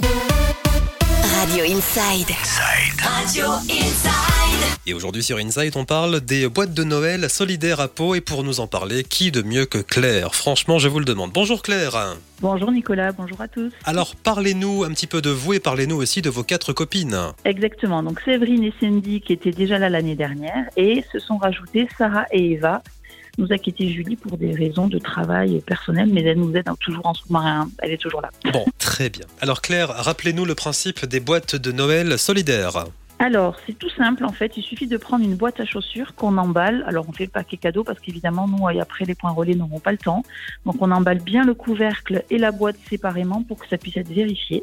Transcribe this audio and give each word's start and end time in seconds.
Radio 0.00 1.64
Inside. 1.64 2.30
Radio 3.02 3.46
Inside. 3.68 4.78
Et 4.86 4.94
aujourd'hui 4.94 5.22
sur 5.22 5.38
Inside, 5.38 5.72
on 5.76 5.84
parle 5.84 6.20
des 6.20 6.48
boîtes 6.48 6.74
de 6.74 6.84
Noël 6.84 7.28
solidaires 7.28 7.80
à 7.80 7.88
Pau. 7.88 8.14
Et 8.14 8.20
pour 8.20 8.44
nous 8.44 8.60
en 8.60 8.66
parler, 8.66 9.02
qui 9.02 9.30
de 9.30 9.42
mieux 9.42 9.66
que 9.66 9.78
Claire? 9.78 10.34
Franchement, 10.34 10.78
je 10.78 10.88
vous 10.88 10.98
le 10.98 11.04
demande. 11.04 11.32
Bonjour 11.32 11.62
Claire. 11.62 12.16
Bonjour 12.40 12.70
Nicolas, 12.70 13.12
bonjour 13.12 13.40
à 13.40 13.48
tous. 13.48 13.72
Alors 13.84 14.14
parlez-nous 14.14 14.84
un 14.84 14.90
petit 14.90 15.08
peu 15.08 15.20
de 15.20 15.30
vous 15.30 15.54
et 15.54 15.60
parlez-nous 15.60 15.96
aussi 15.96 16.22
de 16.22 16.30
vos 16.30 16.44
quatre 16.44 16.72
copines. 16.72 17.18
Exactement, 17.44 18.02
donc 18.02 18.20
Séverine 18.20 18.62
et 18.62 18.72
Cindy 18.78 19.20
qui 19.20 19.32
étaient 19.32 19.50
déjà 19.50 19.78
là 19.78 19.88
l'année 19.88 20.14
dernière 20.14 20.66
et 20.76 21.04
se 21.12 21.18
sont 21.18 21.38
rajoutées 21.38 21.88
Sarah 21.98 22.26
et 22.30 22.52
Eva. 22.52 22.82
Nous 23.38 23.52
a 23.52 23.58
quitté 23.58 23.88
Julie 23.88 24.16
pour 24.16 24.36
des 24.36 24.52
raisons 24.52 24.88
de 24.88 24.98
travail 24.98 25.60
personnel, 25.60 26.10
mais 26.12 26.22
elle 26.22 26.38
nous 26.38 26.54
aide 26.56 26.68
toujours 26.80 27.06
en 27.06 27.14
sous-marin. 27.14 27.70
Elle 27.78 27.92
est 27.92 27.98
toujours 27.98 28.20
là. 28.20 28.30
Bon, 28.52 28.66
très 28.78 29.08
bien. 29.08 29.24
Alors 29.40 29.62
Claire, 29.62 29.88
rappelez-nous 29.88 30.44
le 30.44 30.54
principe 30.54 31.06
des 31.06 31.20
boîtes 31.20 31.56
de 31.56 31.72
Noël 31.72 32.18
solidaires. 32.18 32.84
Alors, 33.20 33.56
c'est 33.66 33.76
tout 33.76 33.90
simple 33.90 34.24
en 34.24 34.32
fait. 34.32 34.56
Il 34.56 34.62
suffit 34.62 34.86
de 34.86 34.96
prendre 34.96 35.24
une 35.24 35.34
boîte 35.34 35.58
à 35.58 35.64
chaussures 35.64 36.14
qu'on 36.14 36.36
emballe. 36.38 36.84
Alors, 36.86 37.08
on 37.08 37.12
fait 37.12 37.24
le 37.24 37.30
paquet 37.30 37.56
cadeau 37.56 37.82
parce 37.82 37.98
qu'évidemment, 37.98 38.46
nous, 38.46 38.70
et 38.70 38.80
après, 38.80 39.04
les 39.04 39.16
points 39.16 39.32
relais 39.32 39.54
n'auront 39.54 39.80
pas 39.80 39.90
le 39.90 39.98
temps. 39.98 40.22
Donc, 40.64 40.76
on 40.80 40.90
emballe 40.92 41.20
bien 41.20 41.44
le 41.44 41.54
couvercle 41.54 42.24
et 42.30 42.38
la 42.38 42.52
boîte 42.52 42.76
séparément 42.88 43.42
pour 43.42 43.58
que 43.58 43.68
ça 43.68 43.76
puisse 43.76 43.96
être 43.96 44.08
vérifié. 44.08 44.62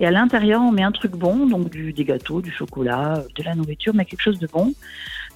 Et 0.00 0.06
à 0.06 0.10
l'intérieur, 0.10 0.62
on 0.62 0.72
met 0.72 0.82
un 0.82 0.92
truc 0.92 1.12
bon, 1.12 1.46
donc 1.46 1.70
du, 1.70 1.92
des 1.92 2.04
gâteaux, 2.04 2.40
du 2.40 2.50
chocolat, 2.50 3.22
de 3.34 3.42
la 3.42 3.54
nourriture, 3.54 3.94
mais 3.94 4.06
quelque 4.06 4.22
chose 4.22 4.38
de 4.38 4.46
bon. 4.46 4.72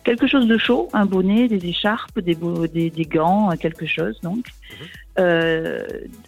Quelque 0.05 0.27
chose 0.27 0.47
de 0.47 0.57
chaud, 0.59 0.89
un 0.93 1.05
bonnet, 1.05 1.47
des 1.49 1.67
écharpes, 1.67 2.19
des, 2.21 2.37
des, 2.73 2.91
des 2.91 3.05
gants, 3.05 3.51
quelque 3.59 3.87
chose 3.87 4.19
donc. 4.23 4.47
Euh, 5.19 5.83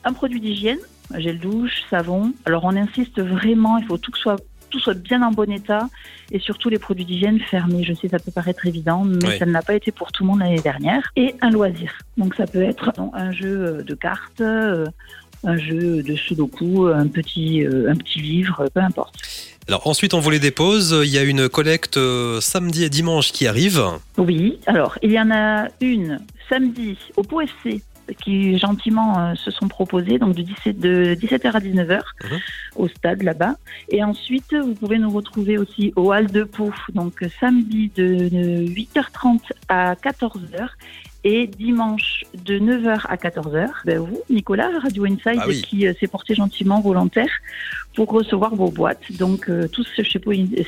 un 0.04 0.12
produit 0.12 0.40
d'hygiène, 0.40 0.78
gel 1.16 1.38
douche, 1.38 1.82
savon. 1.88 2.32
Alors 2.44 2.64
on 2.64 2.76
insiste 2.76 3.20
vraiment, 3.20 3.78
il 3.78 3.84
faut 3.86 3.98
tout 3.98 4.10
que 4.10 4.18
soit 4.18 4.36
tout 4.70 4.78
soit 4.80 4.94
bien 4.94 5.20
en 5.22 5.32
bon 5.32 5.50
état 5.52 5.88
et 6.30 6.38
surtout 6.38 6.70
les 6.70 6.78
produits 6.78 7.04
d'hygiène 7.04 7.38
fermés. 7.40 7.84
Je 7.84 7.92
sais, 7.92 8.08
ça 8.08 8.18
peut 8.18 8.30
paraître 8.30 8.66
évident, 8.66 9.04
mais 9.04 9.28
Oui. 9.28 9.38
ça 9.38 9.44
ne 9.44 9.52
l'a 9.52 9.60
pas 9.60 9.74
été 9.74 9.92
pour 9.92 10.12
tout 10.12 10.22
le 10.24 10.30
monde 10.30 10.40
l'année 10.40 10.60
dernière. 10.62 11.10
Et 11.14 11.34
un 11.42 11.50
loisir. 11.50 11.92
Donc 12.16 12.34
ça 12.34 12.46
peut 12.46 12.62
être 12.62 12.90
non, 12.96 13.10
un 13.14 13.32
jeu 13.32 13.82
de 13.86 13.94
cartes, 13.94 14.40
euh, 14.40 14.86
un 15.44 15.56
jeu 15.56 16.02
de 16.02 16.14
sudoku, 16.14 16.86
un 16.86 17.06
petit, 17.08 17.64
euh, 17.64 17.90
un 17.90 17.96
petit 17.96 18.20
livre, 18.20 18.66
peu 18.72 18.80
importe. 18.80 19.14
Alors 19.68 19.86
ensuite, 19.86 20.14
on 20.14 20.20
vous 20.20 20.30
les 20.30 20.38
dépose. 20.40 21.00
Il 21.04 21.10
y 21.10 21.18
a 21.18 21.22
une 21.22 21.48
collecte 21.48 21.96
euh, 21.96 22.40
samedi 22.40 22.84
et 22.84 22.88
dimanche 22.88 23.32
qui 23.32 23.46
arrive. 23.46 23.82
Oui, 24.18 24.58
alors 24.66 24.98
il 25.02 25.12
y 25.12 25.20
en 25.20 25.30
a 25.30 25.68
une 25.80 26.20
samedi 26.48 26.96
au 27.16 27.22
Pau 27.22 27.40
FC 27.40 27.82
qui 28.20 28.58
gentiment 28.58 29.18
euh, 29.18 29.34
se 29.36 29.52
sont 29.52 29.68
proposés, 29.68 30.18
donc 30.18 30.34
de, 30.34 30.42
17, 30.42 30.80
de 30.80 31.14
17h 31.14 31.52
à 31.52 31.60
19h 31.60 32.00
Mhm. 32.24 32.38
au 32.76 32.88
stade 32.88 33.22
là-bas. 33.22 33.54
Et 33.90 34.02
ensuite, 34.02 34.52
vous 34.54 34.74
pouvez 34.74 34.98
nous 34.98 35.10
retrouver 35.10 35.56
aussi 35.56 35.92
au 35.96 36.12
Hall 36.12 36.26
de 36.26 36.42
Pau, 36.42 36.72
donc 36.94 37.24
samedi 37.40 37.90
de 37.96 38.04
8h30 38.66 39.40
à 39.68 39.94
14h 39.94 40.68
et 41.24 41.46
dimanche 41.46 42.24
de 42.44 42.58
9h 42.58 43.02
à 43.08 43.16
14h. 43.16 43.68
Ben, 43.84 43.98
vous, 43.98 44.20
Nicolas, 44.28 44.70
Radio 44.82 45.04
Inside, 45.04 45.38
Ah 45.40 45.44
oui. 45.46 45.62
qui 45.62 45.86
euh, 45.86 45.92
s'est 46.00 46.08
porté 46.08 46.34
gentiment 46.34 46.80
volontaire 46.80 47.30
pour 47.94 48.08
recevoir 48.10 48.54
vos 48.54 48.70
boîtes. 48.70 49.12
Donc, 49.18 49.48
euh, 49.48 49.68
tous 49.68 49.86
chez 50.02 50.20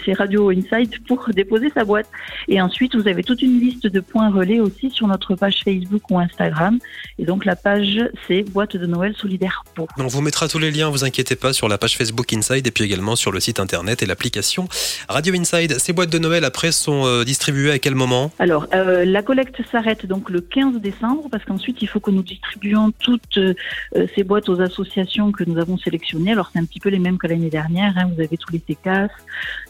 c'est 0.04 0.12
Radio 0.12 0.50
Inside 0.50 0.94
pour 1.06 1.28
déposer 1.34 1.70
sa 1.74 1.84
boîte. 1.84 2.06
Et 2.48 2.60
ensuite, 2.60 2.94
vous 2.94 3.08
avez 3.08 3.22
toute 3.22 3.42
une 3.42 3.60
liste 3.60 3.86
de 3.86 4.00
points 4.00 4.30
relais 4.30 4.60
aussi 4.60 4.90
sur 4.90 5.06
notre 5.06 5.34
page 5.34 5.62
Facebook 5.64 6.02
ou 6.10 6.18
Instagram. 6.18 6.78
Et 7.18 7.24
donc, 7.24 7.44
la 7.44 7.56
page, 7.56 8.00
c'est 8.26 8.42
Boîte 8.42 8.76
de 8.76 8.86
Noël 8.86 9.14
Solidaire 9.16 9.64
Pau. 9.74 9.88
On 9.98 10.06
vous 10.06 10.20
mettra 10.20 10.48
tous 10.48 10.58
les 10.58 10.70
liens, 10.70 10.90
vous 10.90 11.04
inquiétez 11.04 11.36
pas, 11.36 11.52
sur 11.52 11.68
la 11.68 11.78
page 11.78 11.96
Facebook 11.96 12.32
Inside 12.32 12.66
et 12.66 12.70
puis 12.70 12.84
également 12.84 13.16
sur 13.16 13.32
le 13.32 13.40
site 13.40 13.60
internet 13.60 14.02
et 14.02 14.06
l'application 14.06 14.68
Radio 15.08 15.34
Inside. 15.34 15.78
Ces 15.78 15.92
boîtes 15.92 16.10
de 16.10 16.18
Noël 16.18 16.44
après 16.44 16.72
sont 16.72 17.06
euh, 17.06 17.24
distribuées 17.24 17.70
à 17.70 17.78
quel 17.78 17.94
moment? 17.94 18.30
Alors, 18.38 18.66
euh, 18.74 19.04
la 19.04 19.22
collecte 19.22 19.60
s'arrête 19.70 20.06
donc 20.06 20.30
le 20.30 20.40
15 20.48 20.80
décembre 20.80 21.28
parce 21.30 21.44
qu'ensuite, 21.44 21.82
il 21.82 21.88
faut 21.88 22.00
que 22.00 22.10
nous 22.10 22.22
distribuions 22.22 22.92
toutes 22.98 23.38
euh, 23.38 23.54
ces 24.14 24.22
boîtes 24.24 24.48
aux 24.48 24.60
associations 24.60 25.32
que 25.32 25.44
nous 25.44 25.58
avons 25.58 25.76
sélectionnées. 25.78 26.32
Alors, 26.32 26.50
c'est 26.52 26.58
un 26.58 26.64
petit 26.64 26.80
peu 26.80 26.88
les 26.88 26.98
mêmes 26.98 27.18
que 27.18 27.26
l'année 27.26 27.50
dernière. 27.50 27.92
hein. 27.96 28.10
Vous 28.14 28.20
avez 28.20 28.36
tous 28.36 28.52
les 28.52 28.62
CECAS, 28.66 29.08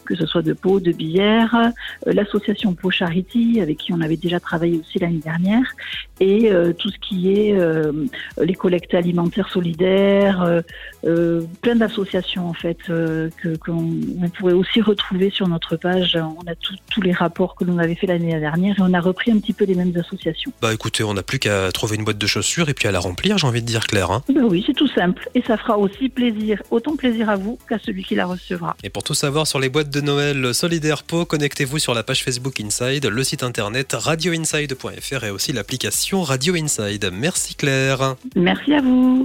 que 0.05 0.15
ce 0.15 0.25
soit 0.25 0.41
de 0.41 0.53
Pau, 0.53 0.79
de 0.79 0.91
Billère, 0.91 1.55
euh, 2.07 2.13
l'association 2.13 2.73
Pau 2.73 2.91
Charity, 2.91 3.59
avec 3.61 3.77
qui 3.77 3.93
on 3.93 4.01
avait 4.01 4.17
déjà 4.17 4.39
travaillé 4.39 4.79
aussi 4.79 4.99
l'année 4.99 5.19
dernière, 5.23 5.65
et 6.19 6.51
euh, 6.51 6.73
tout 6.73 6.89
ce 6.89 6.97
qui 6.99 7.31
est 7.33 7.53
euh, 7.59 7.91
les 8.41 8.53
collectes 8.53 8.93
alimentaires 8.93 9.49
solidaires, 9.49 10.41
euh, 10.41 10.61
euh, 11.05 11.41
plein 11.61 11.75
d'associations 11.75 12.47
en 12.49 12.53
fait 12.53 12.77
euh, 12.89 13.29
que 13.41 13.55
qu'on 13.57 13.89
on 14.21 14.29
pourrait 14.29 14.53
aussi 14.53 14.81
retrouver 14.81 15.29
sur 15.29 15.47
notre 15.47 15.75
page. 15.75 16.15
On 16.17 16.49
a 16.49 16.55
tout- 16.55 16.75
tous 16.91 17.01
les 17.01 17.11
rapports 17.11 17.55
que 17.55 17.63
l'on 17.63 17.77
avait 17.77 17.95
fait 17.95 18.07
l'année 18.07 18.37
dernière 18.39 18.77
et 18.79 18.81
on 18.81 18.93
a 18.93 18.99
repris 18.99 19.31
un 19.31 19.39
petit 19.39 19.53
peu 19.53 19.65
les 19.65 19.75
mêmes 19.75 19.93
associations. 19.97 20.51
Bah 20.65 20.73
écoutez, 20.73 21.03
on 21.03 21.13
n'a 21.13 21.21
plus 21.21 21.37
qu'à 21.37 21.71
trouver 21.71 21.95
une 21.95 22.03
boîte 22.03 22.17
de 22.17 22.25
chaussures 22.25 22.69
et 22.69 22.73
puis 22.73 22.87
à 22.87 22.91
la 22.91 22.99
remplir, 22.99 23.37
j'ai 23.37 23.45
envie 23.45 23.61
de 23.61 23.67
dire 23.67 23.85
Claire. 23.85 24.09
hein. 24.09 24.23
Ben 24.33 24.45
oui, 24.45 24.63
c'est 24.65 24.73
tout 24.73 24.87
simple 24.87 25.29
et 25.35 25.43
ça 25.43 25.57
fera 25.57 25.77
aussi 25.77 26.09
plaisir, 26.09 26.59
autant 26.71 26.95
plaisir 26.95 27.29
à 27.29 27.35
vous 27.35 27.59
qu'à 27.69 27.77
celui 27.77 28.03
qui 28.03 28.15
la 28.15 28.25
recevra. 28.25 28.75
Et 28.83 28.89
pour 28.89 29.03
tout 29.03 29.13
savoir 29.13 29.45
sur 29.45 29.59
les 29.59 29.69
boîtes 29.69 29.91
de 29.91 30.01
Noël 30.01 30.55
solidaires 30.55 31.03
Pau, 31.03 31.25
connectez-vous 31.25 31.77
sur 31.77 31.93
la 31.93 32.01
page 32.01 32.23
Facebook 32.23 32.59
Inside, 32.59 33.05
le 33.05 33.23
site 33.23 33.43
internet 33.43 33.93
radioinside.fr 33.93 35.23
et 35.23 35.29
aussi 35.29 35.53
l'application 35.53 36.23
Radio 36.23 36.55
Inside. 36.55 37.11
Merci 37.13 37.53
Claire. 37.53 38.15
Merci 38.35 38.73
à 38.73 38.81
vous. 38.81 39.23